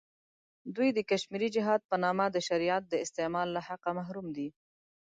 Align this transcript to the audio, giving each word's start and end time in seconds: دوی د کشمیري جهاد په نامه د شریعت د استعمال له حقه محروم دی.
دوی 0.75 0.89
د 0.93 0.99
کشمیري 1.09 1.49
جهاد 1.55 1.81
په 1.89 1.95
نامه 2.03 2.25
د 2.31 2.37
شریعت 2.47 2.83
د 2.87 2.93
استعمال 3.05 3.47
له 3.55 3.61
حقه 3.67 3.91
محروم 3.99 4.27
دی. 4.37 4.47